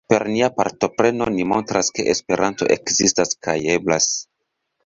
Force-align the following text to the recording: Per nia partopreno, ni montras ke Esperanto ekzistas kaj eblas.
Per 0.11 0.23
nia 0.35 0.47
partopreno, 0.59 1.27
ni 1.35 1.45
montras 1.51 1.93
ke 1.97 2.07
Esperanto 2.15 2.71
ekzistas 2.79 3.37
kaj 3.49 3.59
eblas. 3.79 4.09